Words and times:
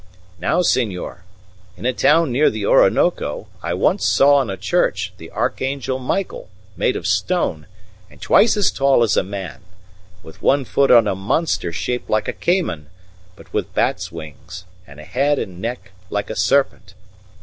Now, 0.39 0.63
senor, 0.63 1.25
in 1.77 1.85
a 1.85 1.93
town 1.93 2.31
near 2.31 2.49
the 2.49 2.65
Orinoco 2.65 3.45
I 3.61 3.75
once 3.75 4.03
saw 4.03 4.37
on 4.37 4.49
a 4.49 4.57
church 4.57 5.13
the 5.17 5.29
archangel 5.29 5.99
Michael, 5.99 6.49
made 6.75 6.95
of 6.95 7.05
stone, 7.05 7.67
and 8.09 8.19
twice 8.19 8.57
as 8.57 8.71
tall 8.71 9.03
as 9.03 9.15
a 9.15 9.21
man, 9.21 9.61
with 10.23 10.41
one 10.41 10.65
foot 10.65 10.89
on 10.89 11.07
a 11.07 11.13
monster 11.13 11.71
shaped 11.71 12.09
like 12.09 12.27
a 12.27 12.33
cayman, 12.33 12.87
but 13.35 13.53
with 13.53 13.75
bat's 13.75 14.11
wings, 14.11 14.65
and 14.87 14.99
a 14.99 15.03
head 15.05 15.37
and 15.37 15.61
neck 15.61 15.91
like 16.09 16.31
a 16.31 16.35
serpent. 16.35 16.95